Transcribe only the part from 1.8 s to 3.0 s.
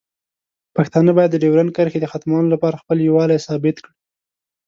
د ختمولو لپاره خپل